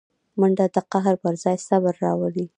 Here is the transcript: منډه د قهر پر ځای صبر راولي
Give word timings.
منډه 0.39 0.65
د 0.75 0.77
قهر 0.91 1.15
پر 1.23 1.33
ځای 1.43 1.57
صبر 1.67 1.93
راولي 2.03 2.45